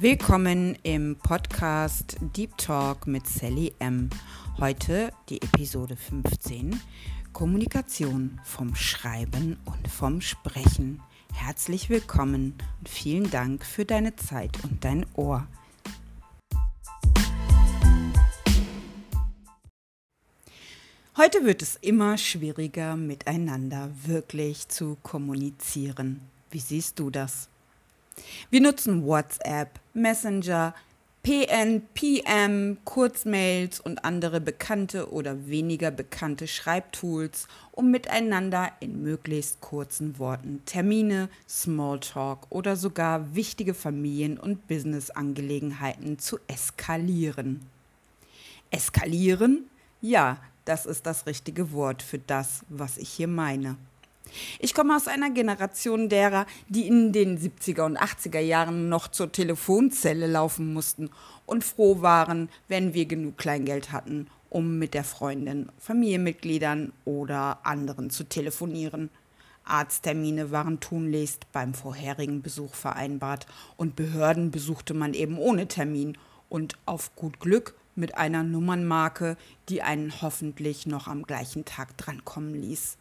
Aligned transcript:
Willkommen 0.00 0.78
im 0.84 1.16
Podcast 1.16 2.18
Deep 2.20 2.56
Talk 2.56 3.08
mit 3.08 3.26
Sally 3.26 3.74
M. 3.80 4.10
Heute 4.60 5.10
die 5.28 5.42
Episode 5.42 5.96
15. 5.96 6.80
Kommunikation 7.32 8.40
vom 8.44 8.76
Schreiben 8.76 9.58
und 9.64 9.88
vom 9.88 10.20
Sprechen. 10.20 11.02
Herzlich 11.34 11.90
willkommen 11.90 12.54
und 12.78 12.88
vielen 12.88 13.28
Dank 13.32 13.66
für 13.66 13.84
deine 13.84 14.14
Zeit 14.14 14.62
und 14.62 14.84
dein 14.84 15.04
Ohr. 15.14 15.48
Heute 21.16 21.44
wird 21.44 21.60
es 21.60 21.74
immer 21.74 22.16
schwieriger, 22.18 22.94
miteinander 22.94 23.90
wirklich 24.04 24.68
zu 24.68 24.96
kommunizieren. 25.02 26.20
Wie 26.52 26.60
siehst 26.60 27.00
du 27.00 27.10
das? 27.10 27.48
Wir 28.50 28.60
nutzen 28.60 29.04
WhatsApp, 29.04 29.80
Messenger, 29.94 30.74
PN, 31.22 31.82
PM, 31.92 32.78
Kurzmails 32.84 33.80
und 33.80 34.04
andere 34.04 34.40
bekannte 34.40 35.12
oder 35.12 35.46
weniger 35.46 35.90
bekannte 35.90 36.46
Schreibtools, 36.46 37.48
um 37.72 37.90
miteinander 37.90 38.72
in 38.80 39.02
möglichst 39.02 39.60
kurzen 39.60 40.18
Worten 40.18 40.62
Termine, 40.64 41.28
Smalltalk 41.46 42.46
oder 42.48 42.76
sogar 42.76 43.34
wichtige 43.34 43.74
Familien- 43.74 44.38
und 44.38 44.68
Businessangelegenheiten 44.68 46.18
zu 46.18 46.38
eskalieren. 46.46 47.60
Eskalieren? 48.70 49.68
Ja, 50.00 50.38
das 50.64 50.86
ist 50.86 51.04
das 51.04 51.26
richtige 51.26 51.72
Wort 51.72 52.02
für 52.02 52.18
das, 52.18 52.64
was 52.68 52.96
ich 52.96 53.10
hier 53.10 53.28
meine. 53.28 53.76
Ich 54.58 54.74
komme 54.74 54.96
aus 54.96 55.08
einer 55.08 55.30
Generation 55.30 56.08
derer, 56.08 56.46
die 56.68 56.86
in 56.86 57.12
den 57.12 57.38
70er 57.38 57.82
und 57.82 57.98
80er 57.98 58.40
Jahren 58.40 58.88
noch 58.88 59.08
zur 59.08 59.32
Telefonzelle 59.32 60.26
laufen 60.26 60.72
mussten 60.72 61.10
und 61.46 61.64
froh 61.64 62.02
waren, 62.02 62.48
wenn 62.68 62.94
wir 62.94 63.06
genug 63.06 63.38
Kleingeld 63.38 63.92
hatten, 63.92 64.28
um 64.50 64.78
mit 64.78 64.94
der 64.94 65.04
Freundin, 65.04 65.68
Familienmitgliedern 65.78 66.92
oder 67.04 67.60
anderen 67.64 68.10
zu 68.10 68.24
telefonieren. 68.24 69.10
Arzttermine 69.64 70.50
waren 70.50 70.80
tunlichst 70.80 71.52
beim 71.52 71.74
vorherigen 71.74 72.42
Besuch 72.42 72.74
vereinbart 72.74 73.46
und 73.76 73.96
Behörden 73.96 74.50
besuchte 74.50 74.94
man 74.94 75.14
eben 75.14 75.38
ohne 75.38 75.68
Termin 75.68 76.16
und 76.48 76.78
auf 76.86 77.14
gut 77.16 77.38
Glück 77.40 77.74
mit 77.94 78.16
einer 78.16 78.42
Nummernmarke, 78.42 79.36
die 79.68 79.82
einen 79.82 80.22
hoffentlich 80.22 80.86
noch 80.86 81.08
am 81.08 81.24
gleichen 81.24 81.64
Tag 81.64 81.96
drankommen 81.98 82.54
ließ. 82.54 82.96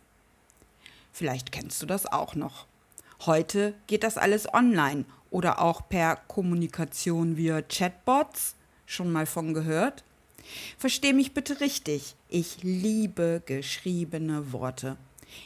Vielleicht 1.17 1.51
kennst 1.51 1.81
du 1.81 1.87
das 1.87 2.05
auch 2.05 2.35
noch. 2.35 2.67
Heute 3.25 3.73
geht 3.87 4.03
das 4.03 4.19
alles 4.19 4.53
online 4.53 5.03
oder 5.31 5.63
auch 5.63 5.89
per 5.89 6.15
Kommunikation 6.15 7.37
via 7.37 7.63
Chatbots. 7.63 8.53
Schon 8.85 9.11
mal 9.11 9.25
von 9.25 9.55
gehört? 9.55 10.03
Versteh 10.77 11.13
mich 11.13 11.33
bitte 11.33 11.59
richtig. 11.59 12.15
Ich 12.29 12.61
liebe 12.61 13.41
geschriebene 13.47 14.51
Worte 14.51 14.95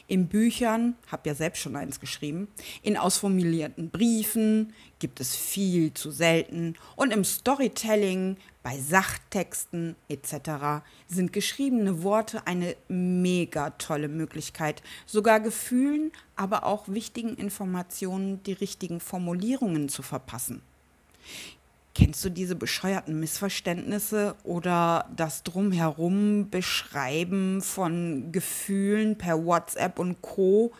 in 0.06 0.28
Büchern, 0.28 0.94
habe 1.10 1.28
ja 1.28 1.34
selbst 1.34 1.60
schon 1.60 1.76
eins 1.76 2.00
geschrieben, 2.00 2.48
in 2.82 2.96
ausformulierten 2.96 3.90
Briefen 3.90 4.72
gibt 4.98 5.20
es 5.20 5.34
viel 5.34 5.92
zu 5.94 6.10
selten 6.10 6.74
und 6.96 7.12
im 7.12 7.24
Storytelling, 7.24 8.36
bei 8.62 8.78
Sachtexten 8.78 9.96
etc. 10.08 10.84
sind 11.08 11.32
geschriebene 11.32 12.04
Worte 12.04 12.46
eine 12.46 12.76
mega 12.88 13.70
tolle 13.70 14.08
Möglichkeit, 14.08 14.82
sogar 15.04 15.40
Gefühlen, 15.40 16.12
aber 16.36 16.64
auch 16.64 16.86
wichtigen 16.86 17.34
Informationen 17.36 18.42
die 18.44 18.52
richtigen 18.52 19.00
Formulierungen 19.00 19.88
zu 19.88 20.02
verpassen. 20.02 20.62
Kennst 21.94 22.24
du 22.24 22.30
diese 22.30 22.54
bescheuerten 22.54 23.20
Missverständnisse 23.20 24.34
oder 24.44 25.10
das 25.14 25.42
Drumherum 25.42 26.48
beschreiben 26.48 27.60
von 27.60 28.32
Gefühlen 28.32 29.18
per 29.18 29.44
WhatsApp 29.44 29.98
und 29.98 30.22
Co? 30.22 30.72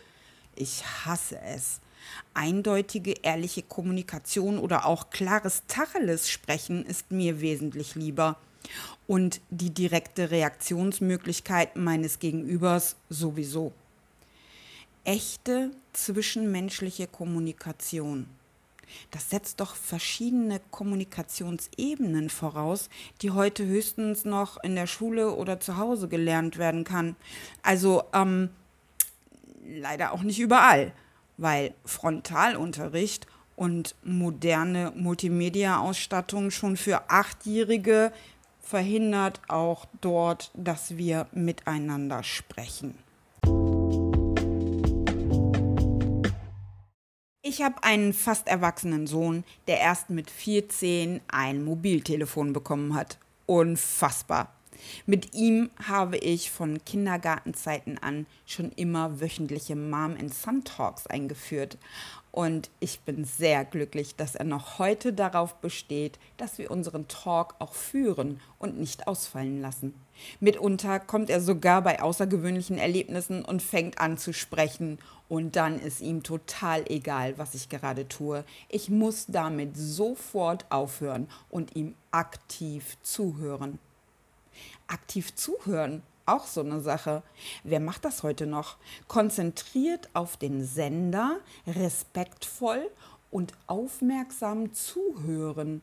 Ich 0.56 0.82
hasse 1.04 1.38
es. 1.40 1.80
Eindeutige, 2.32 3.12
ehrliche 3.22 3.62
Kommunikation 3.62 4.58
oder 4.58 4.86
auch 4.86 5.10
klares 5.10 5.64
Tacheles 5.68 6.30
sprechen 6.30 6.86
ist 6.86 7.10
mir 7.10 7.42
wesentlich 7.42 7.94
lieber. 7.94 8.38
Und 9.06 9.42
die 9.50 9.70
direkte 9.70 10.30
Reaktionsmöglichkeit 10.30 11.76
meines 11.76 12.20
Gegenübers 12.20 12.96
sowieso. 13.10 13.72
Echte 15.04 15.72
zwischenmenschliche 15.92 17.06
Kommunikation 17.06 18.26
das 19.10 19.30
setzt 19.30 19.60
doch 19.60 19.74
verschiedene 19.74 20.60
Kommunikationsebenen 20.70 22.30
voraus, 22.30 22.88
die 23.20 23.30
heute 23.30 23.66
höchstens 23.66 24.24
noch 24.24 24.62
in 24.62 24.74
der 24.74 24.86
Schule 24.86 25.34
oder 25.34 25.60
zu 25.60 25.76
Hause 25.76 26.08
gelernt 26.08 26.58
werden 26.58 26.84
kann. 26.84 27.16
Also 27.62 28.04
ähm, 28.12 28.50
leider 29.64 30.12
auch 30.12 30.22
nicht 30.22 30.40
überall, 30.40 30.92
weil 31.36 31.74
Frontalunterricht 31.84 33.26
und 33.56 33.94
moderne 34.02 34.92
Multimedia-Ausstattung 34.96 36.50
schon 36.50 36.76
für 36.76 37.10
Achtjährige 37.10 38.12
verhindert 38.60 39.40
auch 39.48 39.86
dort, 40.00 40.50
dass 40.54 40.96
wir 40.96 41.26
miteinander 41.32 42.22
sprechen. 42.22 42.96
Ich 47.54 47.60
habe 47.60 47.84
einen 47.84 48.14
fast 48.14 48.48
erwachsenen 48.48 49.06
Sohn, 49.06 49.44
der 49.68 49.78
erst 49.78 50.08
mit 50.08 50.30
14 50.30 51.20
ein 51.28 51.62
Mobiltelefon 51.62 52.54
bekommen 52.54 52.94
hat. 52.94 53.18
Unfassbar. 53.44 54.54
Mit 55.04 55.34
ihm 55.34 55.68
habe 55.86 56.16
ich 56.16 56.50
von 56.50 56.82
Kindergartenzeiten 56.82 57.98
an 57.98 58.24
schon 58.46 58.72
immer 58.72 59.20
wöchentliche 59.20 59.76
Mom 59.76 60.16
and 60.18 60.32
Son 60.32 60.64
Talks 60.64 61.06
eingeführt. 61.06 61.76
Und 62.32 62.70
ich 62.80 63.00
bin 63.00 63.26
sehr 63.26 63.66
glücklich, 63.66 64.16
dass 64.16 64.34
er 64.34 64.46
noch 64.46 64.78
heute 64.78 65.12
darauf 65.12 65.56
besteht, 65.56 66.18
dass 66.38 66.56
wir 66.56 66.70
unseren 66.70 67.06
Talk 67.06 67.54
auch 67.58 67.74
führen 67.74 68.40
und 68.58 68.80
nicht 68.80 69.06
ausfallen 69.06 69.60
lassen. 69.60 69.94
Mitunter 70.40 70.98
kommt 70.98 71.28
er 71.28 71.42
sogar 71.42 71.82
bei 71.82 72.00
außergewöhnlichen 72.00 72.78
Erlebnissen 72.78 73.44
und 73.44 73.62
fängt 73.62 73.98
an 73.98 74.16
zu 74.16 74.32
sprechen. 74.32 74.98
Und 75.28 75.56
dann 75.56 75.78
ist 75.78 76.00
ihm 76.00 76.22
total 76.22 76.84
egal, 76.90 77.36
was 77.36 77.54
ich 77.54 77.68
gerade 77.68 78.08
tue. 78.08 78.44
Ich 78.70 78.88
muss 78.88 79.26
damit 79.26 79.76
sofort 79.76 80.64
aufhören 80.70 81.28
und 81.50 81.76
ihm 81.76 81.94
aktiv 82.12 82.96
zuhören. 83.02 83.78
Aktiv 84.86 85.34
zuhören, 85.34 86.02
auch 86.26 86.46
so 86.46 86.60
eine 86.60 86.80
Sache. 86.80 87.22
Wer 87.64 87.80
macht 87.80 88.04
das 88.04 88.22
heute 88.22 88.46
noch? 88.46 88.76
Konzentriert 89.08 90.08
auf 90.14 90.36
den 90.36 90.64
Sender, 90.64 91.38
respektvoll 91.66 92.90
und 93.30 93.52
aufmerksam 93.66 94.72
zuhören. 94.74 95.82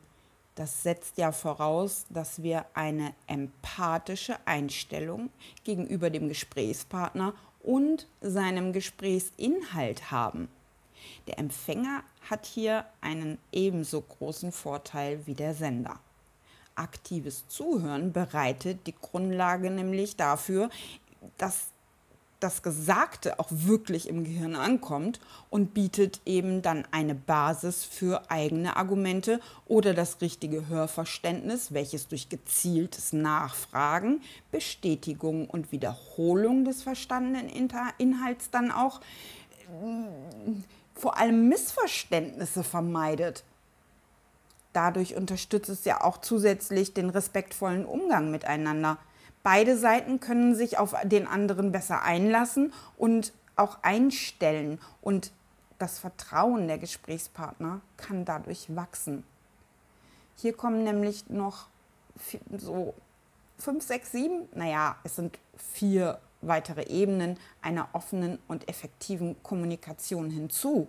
Das 0.56 0.84
setzt 0.84 1.18
ja 1.18 1.32
voraus, 1.32 2.06
dass 2.10 2.44
wir 2.44 2.66
eine 2.74 3.14
empathische 3.28 4.36
Einstellung 4.46 5.30
gegenüber 5.64 6.10
dem 6.10 6.28
Gesprächspartner 6.28 7.34
und 7.62 8.08
seinem 8.22 8.74
Gesprächsinhalt 8.74 10.12
haben. 10.12 10.50
Der 11.28 11.40
Empfänger 11.40 12.04
hat 12.30 12.46
hier 12.46 12.86
einen 13.02 13.38
ebenso 13.52 14.02
großen 14.02 14.52
Vorteil 14.52 15.26
wie 15.26 15.34
der 15.34 15.54
Sender 15.54 16.00
aktives 16.80 17.48
Zuhören 17.48 18.14
bereitet 18.14 18.88
die 18.88 18.96
Grundlage 18.96 19.70
nämlich 19.70 20.16
dafür, 20.16 20.70
dass 21.38 21.68
das 22.40 22.64
Gesagte 22.64 23.40
auch 23.40 23.48
wirklich 23.50 24.08
im 24.08 24.24
Gehirn 24.24 24.56
ankommt 24.56 25.20
und 25.50 25.74
bietet 25.74 26.22
eben 26.26 26.62
dann 26.62 26.88
eine 26.92 27.16
Basis 27.16 27.84
für 27.84 28.32
eigene 28.32 28.78
Argumente 28.78 29.42
oder 29.68 29.94
das 29.94 30.22
richtige 30.22 30.68
Hörverständnis, 30.68 31.74
welches 31.74 32.08
durch 32.08 32.30
gezieltes 32.30 33.12
Nachfragen, 33.12 34.22
Bestätigung 34.52 35.50
und 35.50 35.72
Wiederholung 35.72 36.64
des 36.64 36.82
verstandenen 36.82 37.50
Inhalts 37.50 38.50
dann 38.52 38.72
auch 38.72 39.02
äh, 39.68 40.52
vor 40.96 41.18
allem 41.18 41.50
Missverständnisse 41.50 42.64
vermeidet 42.64 43.44
dadurch 44.74 45.16
unterstützt 45.16 45.70
es 45.70 45.86
ja 45.86 46.02
auch 46.02 46.18
zusätzlich 46.18 46.94
den 46.94 47.10
respektvollen 47.10 47.86
Umgang 47.86 48.32
miteinander. 48.32 48.98
Beide 49.44 49.78
Seiten 49.78 50.20
können 50.20 50.56
sich 50.56 50.78
auf 50.78 50.96
den 51.04 51.28
anderen 51.28 51.72
besser 51.72 52.04
einlassen 52.04 52.74
und 52.98 53.34
auch 53.56 53.80
einstellen 53.82 54.80
und 55.02 55.32
das 55.78 55.98
Vertrauen 55.98 56.68
der 56.68 56.78
Gesprächspartner 56.78 57.82
kann 57.98 58.26
dadurch 58.26 58.76
wachsen. 58.76 59.24
Hier 60.36 60.54
kommen 60.54 60.84
nämlich 60.84 61.30
noch 61.30 61.68
so 62.58 62.94
fünf, 63.58 63.84
sechs, 63.86 64.12
sieben, 64.12 64.48
naja, 64.54 64.98
es 65.04 65.16
sind 65.16 65.40
vier 65.74 66.20
weitere 66.42 66.84
Ebenen 66.88 67.38
einer 67.62 67.90
offenen 67.94 68.40
und 68.48 68.68
effektiven 68.70 69.42
Kommunikation 69.44 70.30
hinzu. 70.30 70.88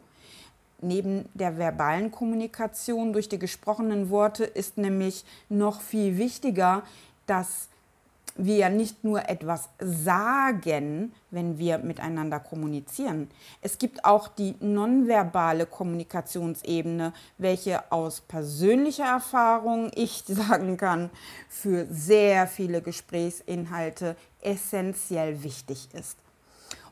Neben 0.83 1.29
der 1.35 1.59
verbalen 1.59 2.11
Kommunikation 2.11 3.13
durch 3.13 3.29
die 3.29 3.39
gesprochenen 3.39 4.11
Worte 4.11 4.45
ist 4.45 4.79
nämlich 4.79 5.25
noch 5.49 5.81
viel 5.81 6.19
wichtiger, 6.19 6.83
dass 7.27 7.69
wir 8.37 8.69
nicht 8.71 9.05
nur 9.05 9.29
etwas 9.29 9.69
sagen, 9.79 11.13
wenn 11.31 11.59
wir 11.59 11.79
miteinander 11.79 12.41
kommunizieren. 12.41 13.29
Es 13.61 13.79
gibt 13.79 14.05
auch 14.05 14.29
die 14.29 14.55
nonverbale 14.61 15.67
Kommunikationsebene, 15.67 17.13
welche 17.39 17.91
aus 17.93 18.21
persönlicher 18.21 19.07
Erfahrung 19.07 19.91
ich 19.95 20.25
sagen 20.27 20.77
kann, 20.77 21.11
für 21.49 21.87
sehr 21.91 22.47
viele 22.47 22.83
Gesprächsinhalte 22.83 24.17
essentiell 24.41 25.43
wichtig 25.43 25.89
ist. 25.93 26.17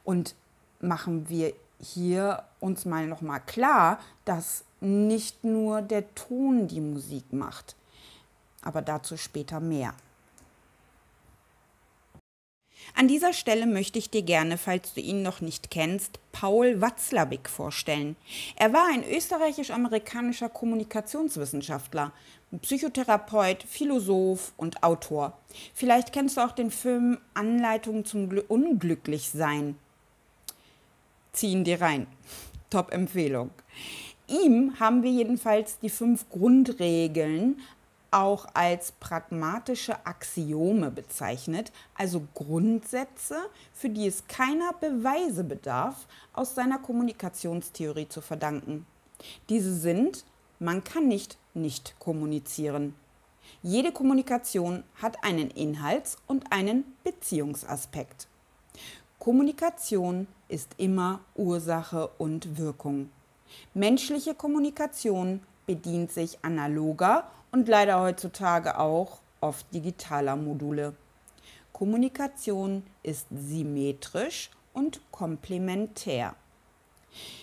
Und 0.04 0.34
machen 0.80 1.28
wir 1.28 1.52
hier 1.80 2.42
uns 2.60 2.84
mal 2.84 3.06
noch 3.06 3.20
mal 3.20 3.40
klar, 3.40 4.00
dass 4.24 4.64
nicht 4.80 5.44
nur 5.44 5.82
der 5.82 6.14
Ton 6.14 6.68
die 6.68 6.80
Musik 6.80 7.32
macht. 7.32 7.76
Aber 8.62 8.82
dazu 8.82 9.16
später 9.16 9.60
mehr. 9.60 9.94
An 12.94 13.06
dieser 13.06 13.32
Stelle 13.32 13.66
möchte 13.66 13.98
ich 13.98 14.10
dir 14.10 14.22
gerne, 14.22 14.56
falls 14.58 14.94
du 14.94 15.00
ihn 15.00 15.22
noch 15.22 15.40
nicht 15.40 15.70
kennst, 15.70 16.18
Paul 16.32 16.80
Watzlawick 16.80 17.48
vorstellen. 17.48 18.16
Er 18.56 18.72
war 18.72 18.88
ein 18.92 19.04
österreichisch-amerikanischer 19.08 20.48
Kommunikationswissenschaftler, 20.48 22.12
Psychotherapeut, 22.62 23.62
Philosoph 23.62 24.52
und 24.56 24.82
Autor. 24.82 25.38
Vielleicht 25.74 26.12
kennst 26.12 26.36
du 26.36 26.40
auch 26.40 26.52
den 26.52 26.70
Film 26.70 27.18
Anleitung 27.34 28.04
zum 28.04 28.30
Unglücklichsein. 28.48 29.76
Zieh 31.32 31.52
ihn 31.52 31.64
dir 31.64 31.80
rein. 31.80 32.06
Top-Empfehlung. 32.70 33.50
Ihm 34.26 34.78
haben 34.78 35.02
wir 35.02 35.10
jedenfalls 35.10 35.78
die 35.78 35.90
fünf 35.90 36.28
Grundregeln 36.28 37.60
auch 38.10 38.46
als 38.54 38.92
pragmatische 38.92 40.06
Axiome 40.06 40.90
bezeichnet, 40.90 41.72
also 41.94 42.26
Grundsätze, 42.34 43.36
für 43.74 43.90
die 43.90 44.06
es 44.06 44.26
keiner 44.28 44.72
Beweise 44.72 45.44
bedarf, 45.44 46.06
aus 46.32 46.54
seiner 46.54 46.78
Kommunikationstheorie 46.78 48.08
zu 48.08 48.20
verdanken. 48.22 48.86
Diese 49.48 49.74
sind, 49.74 50.24
man 50.58 50.84
kann 50.84 51.08
nicht 51.08 51.38
nicht 51.58 51.98
kommunizieren. 51.98 52.94
Jede 53.62 53.92
Kommunikation 53.92 54.84
hat 55.00 55.24
einen 55.24 55.50
Inhalts- 55.50 56.16
und 56.26 56.52
einen 56.52 56.84
Beziehungsaspekt. 57.04 58.28
Kommunikation 59.28 60.26
ist 60.48 60.70
immer 60.78 61.20
Ursache 61.34 62.08
und 62.16 62.56
Wirkung. 62.56 63.10
Menschliche 63.74 64.34
Kommunikation 64.34 65.42
bedient 65.66 66.10
sich 66.10 66.42
analoger 66.42 67.30
und 67.52 67.68
leider 67.68 68.00
heutzutage 68.00 68.78
auch 68.78 69.18
oft 69.42 69.66
digitaler 69.74 70.34
Module. 70.34 70.94
Kommunikation 71.74 72.84
ist 73.02 73.26
symmetrisch 73.30 74.48
und 74.72 75.02
komplementär. 75.10 76.34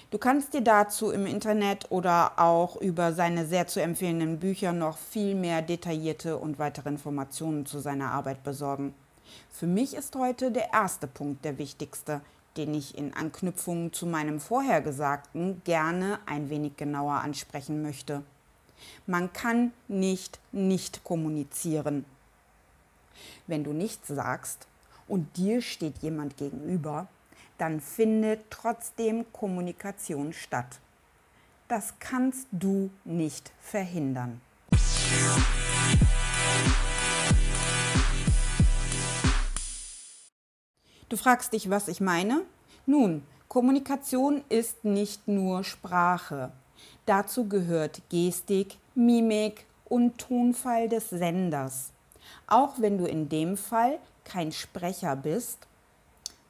Du 0.09 0.17
kannst 0.17 0.55
dir 0.55 0.61
dazu 0.61 1.11
im 1.11 1.27
Internet 1.27 1.91
oder 1.91 2.39
auch 2.39 2.77
über 2.77 3.13
seine 3.13 3.45
sehr 3.45 3.67
zu 3.67 3.79
empfehlenden 3.79 4.39
Bücher 4.39 4.73
noch 4.73 4.97
viel 4.97 5.35
mehr 5.35 5.61
detaillierte 5.61 6.37
und 6.37 6.57
weitere 6.57 6.89
Informationen 6.89 7.67
zu 7.67 7.77
seiner 7.77 8.11
Arbeit 8.11 8.43
besorgen. 8.43 8.95
Für 9.49 9.67
mich 9.67 9.95
ist 9.95 10.15
heute 10.15 10.51
der 10.51 10.73
erste 10.73 11.07
Punkt 11.07 11.45
der 11.45 11.57
wichtigste, 11.57 12.21
den 12.57 12.73
ich 12.73 12.97
in 12.97 13.13
Anknüpfung 13.13 13.91
zu 13.91 14.05
meinem 14.05 14.39
Vorhergesagten 14.39 15.61
gerne 15.63 16.19
ein 16.25 16.49
wenig 16.49 16.77
genauer 16.77 17.15
ansprechen 17.15 17.81
möchte. 17.81 18.23
Man 19.07 19.33
kann 19.33 19.73
nicht 19.87 20.39
nicht 20.51 21.03
kommunizieren. 21.03 22.05
Wenn 23.47 23.63
du 23.63 23.73
nichts 23.73 24.07
sagst 24.07 24.67
und 25.07 25.37
dir 25.37 25.61
steht 25.61 25.99
jemand 25.99 26.37
gegenüber, 26.37 27.07
dann 27.57 27.79
findet 27.79 28.49
trotzdem 28.49 29.25
Kommunikation 29.31 30.33
statt. 30.33 30.79
Das 31.67 31.93
kannst 31.99 32.47
du 32.51 32.89
nicht 33.05 33.51
verhindern. 33.59 34.41
Du 41.07 41.17
fragst 41.17 41.53
dich, 41.53 41.69
was 41.69 41.87
ich 41.87 42.01
meine? 42.01 42.41
Nun, 42.87 43.23
Kommunikation 43.47 44.43
ist 44.49 44.83
nicht 44.85 45.27
nur 45.27 45.63
Sprache. 45.63 46.51
Dazu 47.05 47.47
gehört 47.47 48.01
Gestik, 48.09 48.77
Mimik 48.95 49.67
und 49.85 50.17
Tonfall 50.17 50.89
des 50.89 51.11
Senders. 51.11 51.91
Auch 52.47 52.73
wenn 52.79 52.97
du 52.97 53.05
in 53.05 53.29
dem 53.29 53.55
Fall 53.55 53.99
kein 54.23 54.51
Sprecher 54.51 55.15
bist, 55.15 55.59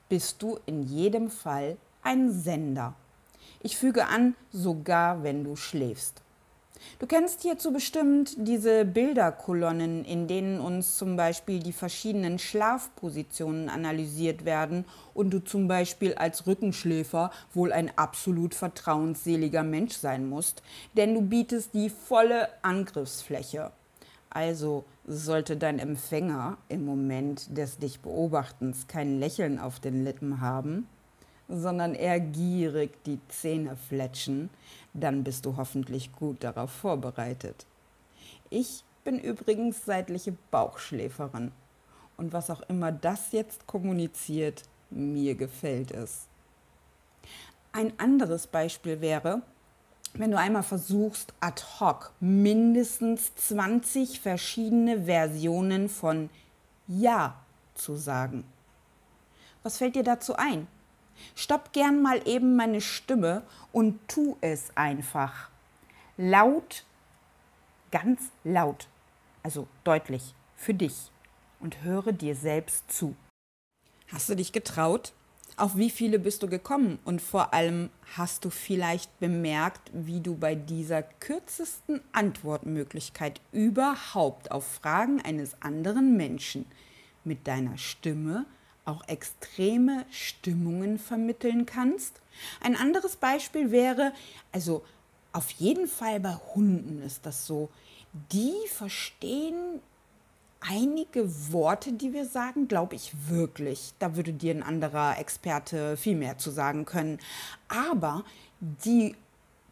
bist 0.07 0.41
du 0.41 0.57
in 0.65 0.83
jedem 0.83 1.29
Fall 1.29 1.75
ein 2.01 2.31
Sender. 2.31 2.93
Ich 3.61 3.75
füge 3.75 4.07
an, 4.07 4.35
sogar 4.51 5.23
wenn 5.23 5.43
du 5.43 5.57
schläfst. 5.57 6.21
Du 6.99 7.07
kennst 7.07 7.41
hierzu 7.41 7.73
bestimmt 7.73 8.35
diese 8.37 8.85
Bilderkolonnen, 8.85 10.05
in 10.05 10.27
denen 10.27 10.59
uns 10.59 10.97
zum 10.97 11.15
Beispiel 11.15 11.59
die 11.59 11.73
verschiedenen 11.73 12.39
Schlafpositionen 12.39 13.69
analysiert 13.69 14.45
werden 14.45 14.85
und 15.13 15.31
du 15.31 15.43
zum 15.43 15.67
Beispiel 15.67 16.13
als 16.15 16.47
Rückenschläfer 16.47 17.31
wohl 17.53 17.71
ein 17.73 17.91
absolut 17.97 18.55
vertrauensseliger 18.55 19.63
Mensch 19.63 19.95
sein 19.95 20.27
musst, 20.29 20.63
denn 20.95 21.13
du 21.13 21.21
bietest 21.21 21.73
die 21.73 21.89
volle 21.89 22.49
Angriffsfläche. 22.61 23.71
Also 24.29 24.83
sollte 25.07 25.55
dein 25.55 25.79
Empfänger 25.79 26.57
im 26.67 26.85
Moment 26.85 27.57
des 27.57 27.77
dich 27.77 28.01
Beobachtens 28.01 28.87
kein 28.87 29.19
Lächeln 29.19 29.59
auf 29.59 29.79
den 29.79 30.03
Lippen 30.03 30.41
haben, 30.41 30.87
sondern 31.47 31.95
eher 31.95 32.19
gierig 32.19 33.03
die 33.05 33.19
Zähne 33.27 33.75
fletschen, 33.75 34.49
dann 34.93 35.23
bist 35.23 35.45
du 35.45 35.57
hoffentlich 35.57 36.11
gut 36.11 36.43
darauf 36.43 36.71
vorbereitet. 36.71 37.65
Ich 38.49 38.83
bin 39.03 39.19
übrigens 39.19 39.85
seitliche 39.85 40.35
Bauchschläferin. 40.51 41.51
Und 42.17 42.33
was 42.33 42.49
auch 42.49 42.61
immer 42.69 42.91
das 42.91 43.31
jetzt 43.31 43.67
kommuniziert, 43.67 44.63
mir 44.89 45.35
gefällt 45.35 45.91
es. 45.91 46.27
Ein 47.71 47.91
anderes 47.99 48.47
Beispiel 48.47 49.01
wäre, 49.01 49.41
wenn 50.13 50.31
du 50.31 50.39
einmal 50.39 50.63
versuchst, 50.63 51.33
ad 51.41 51.61
hoc 51.79 52.13
mindestens 52.21 53.35
20 53.35 54.21
verschiedene 54.21 55.03
Versionen 55.03 55.89
von 55.89 56.29
Ja 56.87 57.35
zu 57.73 57.95
sagen. 57.95 58.45
Was 59.61 59.77
fällt 59.77 59.95
dir 59.95 60.03
dazu 60.03 60.35
ein? 60.35 60.67
Stopp 61.35 61.73
gern 61.73 62.01
mal 62.01 62.27
eben 62.27 62.55
meine 62.55 62.81
Stimme 62.81 63.43
und 63.71 63.99
tu 64.07 64.37
es 64.41 64.75
einfach. 64.75 65.49
Laut, 66.17 66.85
ganz 67.91 68.21
laut, 68.43 68.87
also 69.43 69.67
deutlich, 69.83 70.33
für 70.55 70.73
dich 70.73 71.11
und 71.59 71.83
höre 71.83 72.11
dir 72.11 72.35
selbst 72.35 72.91
zu. 72.91 73.15
Hast 74.07 74.29
du 74.29 74.35
dich 74.35 74.51
getraut? 74.51 75.13
Auf 75.57 75.77
wie 75.77 75.89
viele 75.89 76.19
bist 76.19 76.43
du 76.43 76.49
gekommen? 76.49 76.99
Und 77.05 77.21
vor 77.21 77.53
allem 77.53 77.89
hast 78.17 78.43
du 78.43 78.49
vielleicht 78.49 79.19
bemerkt, 79.19 79.89
wie 79.93 80.19
du 80.19 80.35
bei 80.35 80.53
dieser 80.53 81.01
kürzesten 81.01 82.01
Antwortmöglichkeit 82.11 83.39
überhaupt 83.53 84.51
auf 84.51 84.67
Fragen 84.67 85.21
eines 85.21 85.61
anderen 85.61 86.17
Menschen 86.17 86.65
mit 87.23 87.47
deiner 87.47 87.77
Stimme 87.77 88.45
auch 88.85 89.07
extreme 89.07 90.05
Stimmungen 90.11 90.99
vermitteln 90.99 91.65
kannst. 91.65 92.21
Ein 92.61 92.75
anderes 92.75 93.15
Beispiel 93.15 93.71
wäre, 93.71 94.13
also 94.51 94.83
auf 95.33 95.51
jeden 95.51 95.87
Fall 95.87 96.19
bei 96.19 96.35
Hunden 96.53 97.01
ist 97.01 97.25
das 97.25 97.45
so, 97.45 97.69
die 98.31 98.53
verstehen 98.69 99.81
einige 100.61 101.51
Worte, 101.51 101.93
die 101.93 102.13
wir 102.13 102.25
sagen, 102.25 102.67
glaube 102.67 102.95
ich 102.95 103.11
wirklich. 103.27 103.93
Da 103.99 104.15
würde 104.15 104.33
dir 104.33 104.53
ein 104.53 104.63
anderer 104.63 105.19
Experte 105.19 105.97
viel 105.97 106.15
mehr 106.15 106.37
zu 106.37 106.51
sagen 106.51 106.85
können. 106.85 107.19
Aber 107.67 108.23
die 108.59 109.15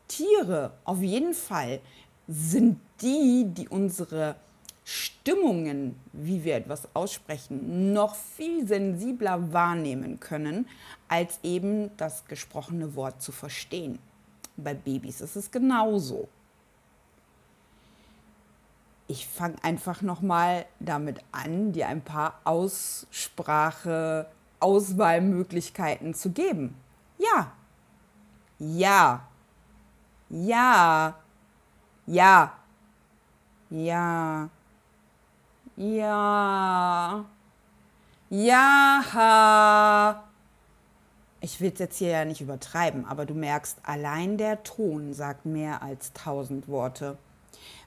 Tiere 0.08 0.74
auf 0.84 1.02
jeden 1.02 1.34
Fall 1.34 1.80
sind 2.28 2.80
die, 3.02 3.46
die 3.48 3.68
unsere 3.68 4.36
Stimmungen, 4.86 6.00
wie 6.12 6.44
wir 6.44 6.56
etwas 6.56 6.90
aussprechen, 6.94 7.94
noch 7.94 8.16
viel 8.16 8.68
sensibler 8.68 9.54
wahrnehmen 9.54 10.20
können, 10.20 10.68
als 11.08 11.40
eben 11.44 11.96
das 11.98 12.26
gesprochene 12.26 12.96
Wort 12.96 13.22
zu 13.22 13.32
verstehen. 13.32 14.00
Bei 14.58 14.74
Babys 14.74 15.22
ist 15.22 15.36
es 15.36 15.50
genauso. 15.52 16.28
Ich 19.08 19.28
fange 19.28 19.56
einfach 19.64 20.02
noch 20.02 20.22
mal 20.22 20.66
damit 20.80 21.20
an, 21.32 21.72
dir 21.72 21.88
ein 21.88 22.02
paar 22.02 22.40
Aussprache, 22.44 24.28
Auswahlmöglichkeiten 24.60 26.14
zu 26.14 26.32
geben. 26.32 26.76
Ja, 27.18 27.52
ja, 28.60 29.28
Ja. 30.30 31.16
Ja. 32.08 32.54
Ja. 33.70 34.50
Ja. 35.76 37.26
Ja. 38.30 40.24
Ich 41.42 41.60
will 41.60 41.72
es 41.74 41.80
jetzt 41.80 41.98
hier 41.98 42.10
ja 42.10 42.26
nicht 42.26 42.42
übertreiben, 42.42 43.06
aber 43.06 43.26
du 43.26 43.34
merkst, 43.34 43.80
allein 43.84 44.38
der 44.38 44.64
Ton 44.64 45.14
sagt 45.14 45.46
mehr 45.46 45.82
als 45.82 46.14
tausend 46.14 46.68
Worte. 46.68 47.18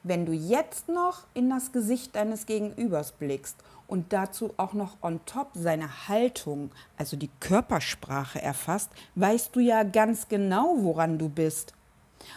Wenn 0.03 0.27
du 0.27 0.33
jetzt 0.33 0.89
noch 0.89 1.25
in 1.33 1.49
das 1.49 1.73
Gesicht 1.73 2.17
deines 2.17 2.47
Gegenübers 2.47 3.13
blickst 3.13 3.57
und 3.87 4.13
dazu 4.13 4.53
auch 4.57 4.73
noch 4.73 4.97
on 5.01 5.21
top 5.25 5.51
seine 5.55 6.09
Haltung, 6.09 6.71
also 6.97 7.17
die 7.17 7.31
Körpersprache 7.41 8.43
erfasst, 8.43 8.91
weißt 9.15 9.55
du 9.57 9.61
ja 9.61 9.85
ganz 9.85 10.29
genau, 10.29 10.77
woran 10.79 11.19
du 11.19 11.29
bist. 11.29 11.73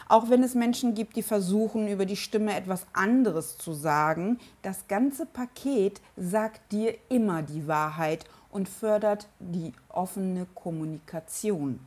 Auch 0.08 0.30
wenn 0.30 0.44
es 0.44 0.56
Menschen 0.56 0.94
gibt, 0.94 1.16
die 1.16 1.24
versuchen, 1.24 1.88
über 1.88 2.06
die 2.06 2.16
Stimme 2.16 2.56
etwas 2.56 2.86
anderes 2.94 3.58
zu 3.58 3.74
sagen, 3.74 4.40
das 4.62 4.88
ganze 4.88 5.26
Paket 5.26 6.02
sagt 6.18 6.72
dir 6.72 6.96
immer 7.10 7.42
die 7.42 7.68
Wahrheit 7.68 8.26
und 8.52 8.68
fördert 8.68 9.28
die 9.40 9.74
offene 9.90 10.48
Kommunikation. 10.56 11.80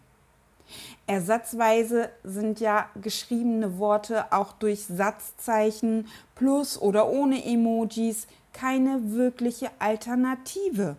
Ersatzweise 1.07 2.11
sind 2.23 2.61
ja 2.61 2.89
geschriebene 3.01 3.79
Worte 3.79 4.33
auch 4.33 4.53
durch 4.53 4.85
Satzzeichen 4.87 6.07
plus 6.35 6.81
oder 6.81 7.11
ohne 7.11 7.45
Emojis 7.45 8.27
keine 8.53 9.13
wirkliche 9.13 9.71
Alternative. 9.79 10.97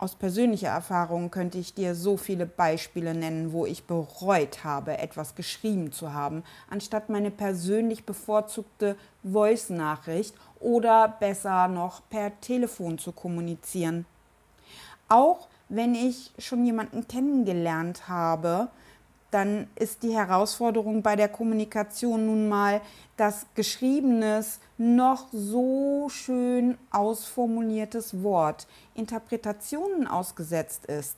Aus 0.00 0.14
persönlicher 0.14 0.68
Erfahrung 0.68 1.32
könnte 1.32 1.58
ich 1.58 1.74
dir 1.74 1.96
so 1.96 2.16
viele 2.16 2.46
Beispiele 2.46 3.14
nennen, 3.14 3.52
wo 3.52 3.66
ich 3.66 3.82
bereut 3.82 4.62
habe, 4.62 4.96
etwas 4.98 5.34
geschrieben 5.34 5.90
zu 5.90 6.12
haben, 6.12 6.44
anstatt 6.70 7.08
meine 7.08 7.32
persönlich 7.32 8.06
bevorzugte 8.06 8.94
Voice-Nachricht 9.24 10.36
oder 10.60 11.08
besser 11.08 11.66
noch 11.66 12.02
per 12.10 12.40
Telefon 12.40 12.98
zu 12.98 13.10
kommunizieren. 13.10 14.06
Auch 15.08 15.48
wenn 15.68 15.96
ich 15.96 16.30
schon 16.38 16.64
jemanden 16.64 17.08
kennengelernt 17.08 18.06
habe, 18.06 18.68
dann 19.30 19.68
ist 19.74 20.02
die 20.02 20.14
Herausforderung 20.14 21.02
bei 21.02 21.16
der 21.16 21.28
Kommunikation 21.28 22.26
nun 22.26 22.48
mal, 22.48 22.80
dass 23.16 23.46
geschriebenes 23.54 24.60
noch 24.78 25.26
so 25.32 26.08
schön 26.08 26.78
ausformuliertes 26.90 28.22
Wort 28.22 28.66
Interpretationen 28.94 30.06
ausgesetzt 30.06 30.86
ist. 30.86 31.16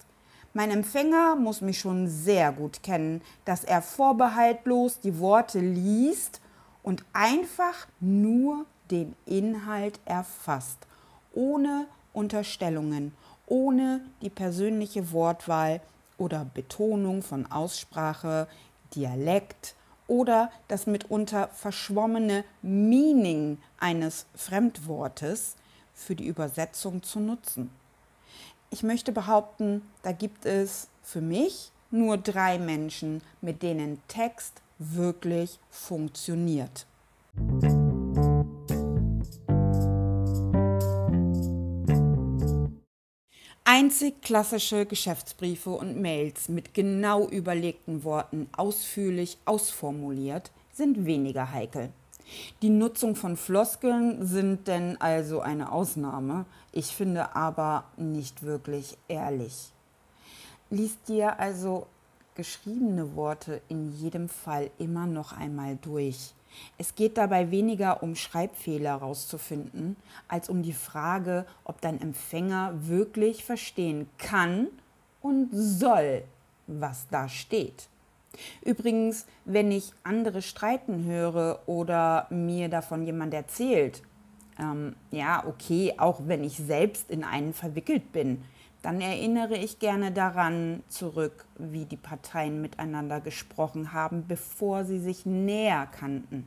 Mein 0.53 0.71
Empfänger 0.71 1.37
muss 1.37 1.61
mich 1.61 1.79
schon 1.79 2.09
sehr 2.09 2.53
gut 2.53 2.83
kennen, 2.83 3.23
dass 3.45 3.63
er 3.63 3.83
vorbehaltlos 3.83 4.99
die 5.01 5.21
Worte 5.21 5.61
liest 5.61 6.41
und 6.83 7.05
einfach 7.13 7.87
nur 8.01 8.67
den 8.91 9.15
Inhalt 9.27 10.01
erfasst, 10.05 10.87
ohne 11.33 11.87
Unterstellungen 12.13 13.13
ohne 13.51 14.01
die 14.23 14.31
persönliche 14.31 15.13
Wortwahl 15.13 15.81
oder 16.21 16.47
Betonung 16.55 17.23
von 17.23 17.51
Aussprache, 17.51 18.47
Dialekt 18.95 19.75
oder 20.07 20.51
das 20.69 20.87
mitunter 20.87 21.49
verschwommene 21.49 22.45
Meaning 22.63 23.59
eines 23.79 24.27
Fremdwortes 24.35 25.57
für 25.95 26.15
die 26.15 26.27
Übersetzung 26.27 27.03
zu 27.03 27.21
nutzen. 27.21 27.71
Ich 28.71 28.83
möchte 28.83 29.13
behaupten, 29.13 29.83
da 30.03 30.13
gibt 30.13 30.47
es 30.47 30.89
für 31.03 31.21
mich 31.21 31.73
nur 31.91 32.19
drei 32.19 32.59
Menschen, 32.59 33.21
mit 33.41 33.63
denen 33.63 34.01
Text 34.07 34.63
wirklich 34.79 35.59
funktioniert. 35.71 36.87
Einzig 43.81 44.21
klassische 44.21 44.85
Geschäftsbriefe 44.85 45.71
und 45.71 45.99
Mails 45.99 46.51
mit 46.51 46.75
genau 46.75 47.27
überlegten 47.27 48.05
Worten 48.05 48.47
ausführlich 48.55 49.39
ausformuliert 49.47 50.51
sind 50.71 51.07
weniger 51.07 51.51
heikel. 51.51 51.89
Die 52.61 52.69
Nutzung 52.69 53.17
von 53.17 53.39
Floskeln 53.39 54.27
sind 54.27 54.69
denn 54.69 55.01
also 55.01 55.41
eine 55.41 55.73
Ausnahme, 55.73 56.45
ich 56.73 56.89
finde 56.89 57.35
aber 57.35 57.85
nicht 57.97 58.43
wirklich 58.43 58.99
ehrlich. 59.09 59.73
Lies 60.69 61.01
dir 61.09 61.41
also 61.41 61.87
geschriebene 62.35 63.17
Worte 63.17 63.63
in 63.69 63.97
jedem 63.97 64.29
Fall 64.29 64.71
immer 64.77 65.07
noch 65.07 65.33
einmal 65.33 65.79
durch. 65.81 66.35
Es 66.79 66.95
geht 66.95 67.17
dabei 67.17 67.51
weniger 67.51 68.03
um 68.03 68.15
Schreibfehler 68.17 68.91
herauszufinden, 69.01 69.97
als 70.29 70.49
um 70.49 70.63
die 70.63 70.73
Frage, 70.73 71.47
ob 71.65 71.81
dein 71.81 72.01
Empfänger 72.01 72.73
wirklich 72.75 73.45
verstehen 73.45 74.09
kann 74.19 74.69
und 75.21 75.51
soll, 75.53 76.25
was 76.67 77.07
da 77.09 77.29
steht. 77.29 77.89
Übrigens, 78.65 79.27
wenn 79.45 79.73
ich 79.73 79.93
andere 80.05 80.43
streiten 80.43 81.05
höre 81.05 81.61
oder 81.67 82.27
mir 82.31 82.69
davon 82.69 83.05
jemand 83.05 83.35
erzählt, 83.35 84.03
ähm, 84.59 84.95
ja, 85.11 85.45
okay, 85.47 85.95
auch 85.97 86.21
wenn 86.27 86.45
ich 86.45 86.57
selbst 86.57 87.11
in 87.11 87.25
einen 87.25 87.55
verwickelt 87.55 88.13
bin, 88.13 88.43
dann 88.83 89.01
erinnere 89.01 89.57
ich 89.57 89.79
gerne 89.79 90.11
daran 90.11 90.83
zurück, 90.89 91.45
wie 91.59 91.85
die 91.85 91.97
Parteien 91.97 92.63
miteinander 92.63 93.21
gesprochen 93.21 93.93
haben, 93.93 94.27
bevor 94.27 94.85
sie 94.85 94.99
sich 94.99 95.27
näher 95.27 95.87
kannten. 95.87 96.47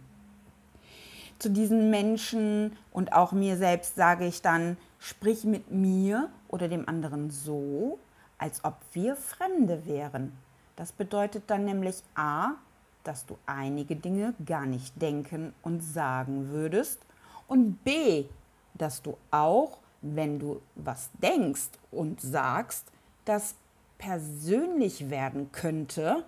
Zu 1.38 1.50
diesen 1.50 1.90
Menschen 1.90 2.76
und 2.92 3.14
auch 3.14 3.34
mir 3.34 3.58
selbst 3.58 3.96
sage 3.96 4.26
ich 4.26 4.42
dann, 4.42 4.78
sprich 4.98 5.44
mit 5.44 5.72
mir 5.72 6.30
oder 6.48 6.70
dem 6.70 6.88
anderen 6.88 7.30
so, 7.30 8.00
als 8.38 8.64
ob 8.64 8.78
wir 8.94 9.16
Fremde 9.16 9.86
wären. 9.86 10.32
Das 10.76 10.92
bedeutet 10.92 11.44
dann 11.48 11.66
nämlich 11.66 11.98
a, 12.16 12.54
dass 13.04 13.26
du 13.26 13.38
einige 13.46 13.96
Dinge 13.96 14.34
gar 14.46 14.66
nicht 14.66 15.00
denken 15.02 15.54
und 15.62 15.82
sagen 15.82 16.50
würdest 16.50 17.00
und 17.48 17.84
b, 17.84 18.26
dass 18.74 19.02
du 19.02 19.18
auch 19.30 19.83
wenn 20.04 20.38
du 20.38 20.62
was 20.76 21.10
denkst 21.22 21.70
und 21.92 22.22
sagst, 22.22 22.86
das 23.26 23.56
persönlich 23.98 25.10
werden 25.10 25.52
könnte, 25.52 26.26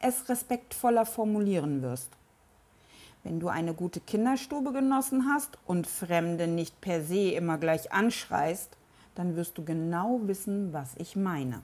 es 0.00 0.28
respektvoller 0.28 1.04
formulieren 1.04 1.82
wirst. 1.82 2.10
Wenn 3.22 3.40
du 3.40 3.48
eine 3.48 3.74
gute 3.74 4.00
Kinderstube 4.00 4.72
genossen 4.72 5.26
hast 5.30 5.58
und 5.66 5.86
Fremde 5.86 6.46
nicht 6.46 6.80
per 6.80 7.02
se 7.02 7.32
immer 7.32 7.58
gleich 7.58 7.92
anschreist, 7.92 8.76
dann 9.14 9.36
wirst 9.36 9.58
du 9.58 9.64
genau 9.64 10.20
wissen, 10.24 10.72
was 10.72 10.94
ich 10.96 11.16
meine. 11.16 11.62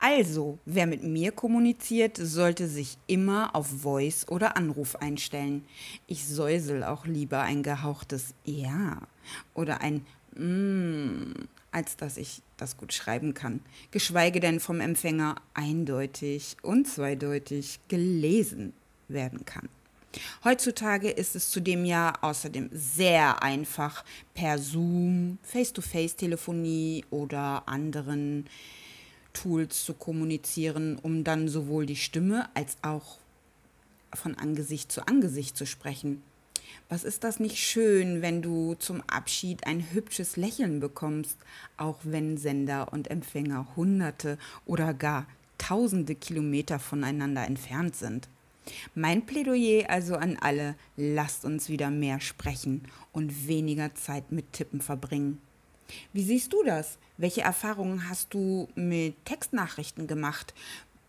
Also, 0.00 0.58
wer 0.64 0.86
mit 0.86 1.02
mir 1.02 1.32
kommuniziert, 1.32 2.16
sollte 2.16 2.68
sich 2.68 2.98
immer 3.08 3.56
auf 3.56 3.66
Voice 3.66 4.28
oder 4.28 4.56
Anruf 4.56 4.94
einstellen. 4.94 5.64
Ich 6.06 6.28
säusel 6.28 6.84
auch 6.84 7.04
lieber 7.04 7.40
ein 7.40 7.64
gehauchtes 7.64 8.32
Ja 8.44 8.98
oder 9.54 9.80
ein 9.80 10.06
Mm, 10.38 11.32
als 11.72 11.96
dass 11.96 12.16
ich 12.16 12.42
das 12.56 12.76
gut 12.76 12.92
schreiben 12.92 13.34
kann, 13.34 13.60
geschweige 13.90 14.40
denn 14.40 14.60
vom 14.60 14.80
Empfänger 14.80 15.36
eindeutig 15.52 16.56
und 16.62 16.86
zweideutig 16.86 17.80
gelesen 17.88 18.72
werden 19.08 19.44
kann. 19.44 19.68
Heutzutage 20.44 21.10
ist 21.10 21.36
es 21.36 21.50
zudem 21.50 21.84
ja 21.84 22.12
außerdem 22.20 22.70
sehr 22.72 23.42
einfach, 23.42 24.04
per 24.34 24.58
Zoom, 24.58 25.38
Face-to-Face-Telefonie 25.42 27.04
oder 27.10 27.64
anderen 27.66 28.46
Tools 29.32 29.84
zu 29.84 29.94
kommunizieren, 29.94 30.98
um 31.02 31.24
dann 31.24 31.48
sowohl 31.48 31.84
die 31.84 31.96
Stimme 31.96 32.48
als 32.54 32.76
auch 32.82 33.18
von 34.14 34.36
Angesicht 34.36 34.90
zu 34.90 35.06
Angesicht 35.06 35.56
zu 35.56 35.66
sprechen. 35.66 36.22
Was 36.90 37.04
ist 37.04 37.22
das 37.22 37.38
nicht 37.38 37.58
schön, 37.58 38.22
wenn 38.22 38.40
du 38.40 38.74
zum 38.74 39.02
Abschied 39.08 39.66
ein 39.66 39.92
hübsches 39.92 40.38
Lächeln 40.38 40.80
bekommst, 40.80 41.36
auch 41.76 41.98
wenn 42.02 42.38
Sender 42.38 42.94
und 42.94 43.10
Empfänger 43.10 43.66
hunderte 43.76 44.38
oder 44.64 44.94
gar 44.94 45.26
tausende 45.58 46.14
Kilometer 46.14 46.78
voneinander 46.78 47.44
entfernt 47.44 47.94
sind? 47.94 48.30
Mein 48.94 49.26
Plädoyer 49.26 49.90
also 49.90 50.16
an 50.16 50.38
alle, 50.40 50.76
lasst 50.96 51.44
uns 51.44 51.68
wieder 51.68 51.90
mehr 51.90 52.20
sprechen 52.20 52.84
und 53.12 53.46
weniger 53.46 53.94
Zeit 53.94 54.32
mit 54.32 54.54
Tippen 54.54 54.80
verbringen. 54.80 55.42
Wie 56.14 56.22
siehst 56.22 56.54
du 56.54 56.62
das? 56.62 56.96
Welche 57.18 57.42
Erfahrungen 57.42 58.08
hast 58.08 58.32
du 58.32 58.66
mit 58.74 59.26
Textnachrichten 59.26 60.06
gemacht? 60.06 60.54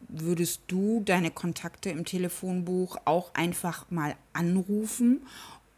Würdest 0.07 0.61
du 0.67 1.03
deine 1.05 1.31
Kontakte 1.31 1.89
im 1.89 2.05
Telefonbuch 2.05 2.97
auch 3.05 3.33
einfach 3.33 3.89
mal 3.91 4.15
anrufen 4.33 5.21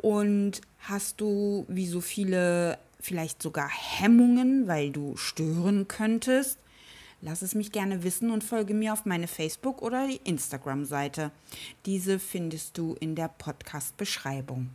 und 0.01 0.61
hast 0.79 1.21
du, 1.21 1.65
wie 1.67 1.87
so 1.87 2.01
viele, 2.01 2.79
vielleicht 2.99 3.41
sogar 3.41 3.69
Hemmungen, 3.69 4.67
weil 4.67 4.91
du 4.91 5.15
stören 5.15 5.87
könntest? 5.87 6.57
Lass 7.21 7.43
es 7.43 7.53
mich 7.53 7.71
gerne 7.71 8.03
wissen 8.03 8.31
und 8.31 8.43
folge 8.43 8.73
mir 8.73 8.93
auf 8.93 9.05
meine 9.05 9.27
Facebook- 9.27 9.83
oder 9.83 10.07
die 10.07 10.19
Instagram-Seite. 10.23 11.29
Diese 11.85 12.17
findest 12.17 12.79
du 12.79 12.95
in 12.99 13.13
der 13.13 13.27
Podcast-Beschreibung. 13.27 14.69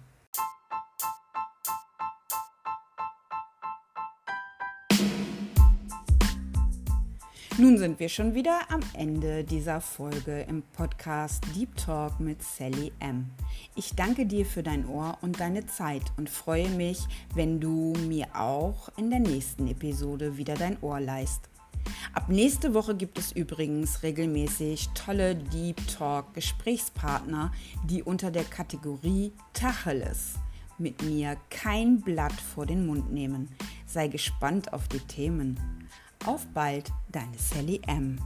Nun 7.58 7.78
sind 7.78 8.00
wir 8.00 8.10
schon 8.10 8.34
wieder 8.34 8.70
am 8.70 8.80
Ende 8.92 9.42
dieser 9.42 9.80
Folge 9.80 10.40
im 10.42 10.62
Podcast 10.74 11.42
Deep 11.54 11.74
Talk 11.74 12.20
mit 12.20 12.42
Sally 12.42 12.92
M. 13.00 13.30
Ich 13.74 13.94
danke 13.94 14.26
dir 14.26 14.44
für 14.44 14.62
dein 14.62 14.86
Ohr 14.86 15.16
und 15.22 15.40
deine 15.40 15.64
Zeit 15.64 16.02
und 16.18 16.28
freue 16.28 16.68
mich, 16.68 16.98
wenn 17.34 17.58
du 17.58 17.94
mir 18.06 18.26
auch 18.34 18.90
in 18.98 19.08
der 19.08 19.20
nächsten 19.20 19.68
Episode 19.68 20.36
wieder 20.36 20.52
dein 20.52 20.76
Ohr 20.82 21.00
leist. 21.00 21.48
Ab 22.12 22.28
nächste 22.28 22.74
Woche 22.74 22.94
gibt 22.94 23.18
es 23.18 23.32
übrigens 23.32 24.02
regelmäßig 24.02 24.90
tolle 24.90 25.34
Deep 25.34 25.80
Talk 25.88 26.34
Gesprächspartner, 26.34 27.52
die 27.88 28.02
unter 28.02 28.30
der 28.30 28.44
Kategorie 28.44 29.32
Tacheles 29.54 30.34
mit 30.78 31.02
mir 31.02 31.38
kein 31.48 32.02
Blatt 32.02 32.38
vor 32.38 32.66
den 32.66 32.86
Mund 32.86 33.12
nehmen. 33.12 33.48
Sei 33.86 34.08
gespannt 34.08 34.74
auf 34.74 34.88
die 34.88 35.00
Themen. 35.00 35.58
Auf 36.26 36.44
bald, 36.52 36.90
deine 37.12 37.38
Sally 37.38 37.80
M. 37.86 38.18